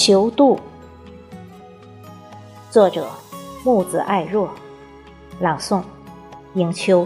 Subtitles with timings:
[0.00, 0.56] 求渡。
[2.70, 3.08] 作者：
[3.64, 4.48] 木子爱若，
[5.40, 5.82] 朗诵：
[6.54, 7.04] 迎秋。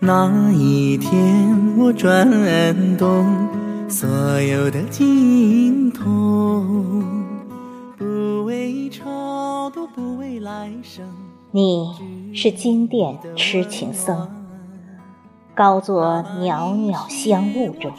[0.00, 2.30] 那一天，我转
[2.98, 3.26] 动
[3.88, 4.06] 所
[4.42, 7.17] 有的经痛，
[11.50, 14.28] 你是金殿痴情僧，
[15.54, 17.92] 高坐袅袅香雾中，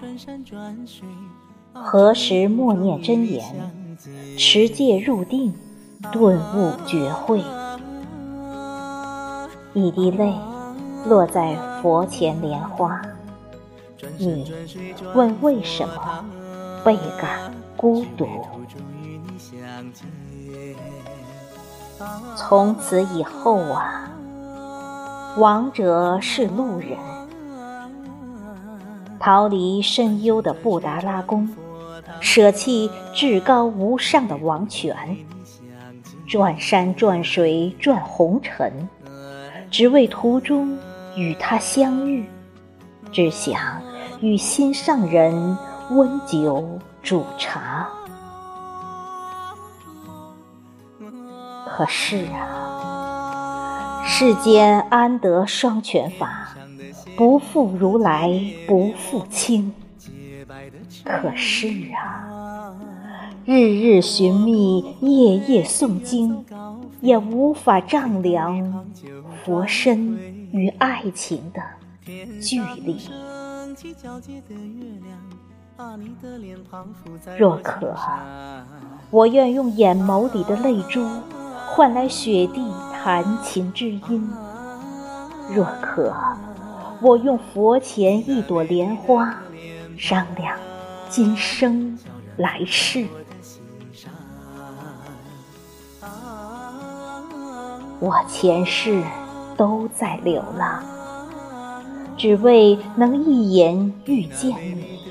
[1.73, 3.71] 何时默念真言，
[4.37, 5.53] 持戒入定，
[6.11, 7.43] 顿悟觉慧，
[9.73, 10.33] 一滴泪。
[11.05, 13.01] 落在佛前莲花，
[14.17, 14.51] 你
[15.15, 16.25] 问为什么
[16.83, 18.27] 倍感孤独？
[22.35, 24.09] 从此以后啊，
[25.37, 26.97] 亡者是路人，
[29.19, 31.49] 逃离深幽的布达拉宫，
[32.19, 34.95] 舍弃至高无上的王权，
[36.27, 38.87] 转山转水转红尘，
[39.69, 40.77] 只为途中。
[41.15, 42.29] 与他相遇，
[43.11, 43.59] 只想
[44.21, 45.57] 与心上人
[45.89, 47.89] 温酒煮茶。
[51.69, 56.55] 可是啊，世间安得双全法？
[57.15, 58.29] 不负如来
[58.67, 59.73] 不负卿。
[61.03, 62.75] 可是啊，
[63.45, 66.45] 日日寻觅，夜夜诵经，
[67.01, 68.85] 也无法丈量
[69.43, 70.17] 佛身。
[70.51, 71.61] 与爱情的
[72.41, 72.97] 距离，
[77.37, 77.95] 若可，
[79.11, 81.07] 我愿用眼眸里的泪珠
[81.79, 84.29] 换来雪地弹琴之音；
[85.49, 86.13] 若可，
[87.01, 89.33] 我用佛前一朵莲花
[89.97, 90.57] 商量
[91.07, 91.97] 今生
[92.35, 93.07] 来世。
[98.01, 99.01] 我前世。
[99.55, 100.81] 都在流浪，
[102.17, 105.01] 只为能一眼遇见你，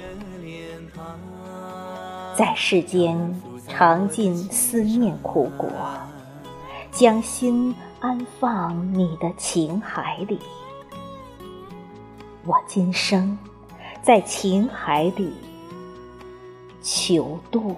[2.35, 5.69] 在世间尝尽思念苦果，
[6.99, 10.37] 将心安放你的情海里。
[12.45, 13.39] 我今生
[14.03, 15.33] 在情海里
[16.83, 17.77] 求渡。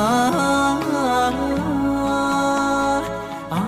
[0.00, 0.04] 啊
[3.50, 3.58] 啊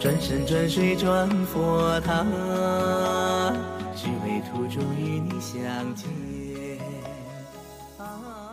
[0.00, 2.24] 转山转水转佛塔，
[3.94, 5.58] 只为途中与你相
[5.94, 6.08] 见。
[7.98, 8.47] 啊。